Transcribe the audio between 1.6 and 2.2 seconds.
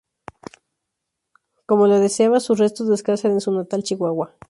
Como lo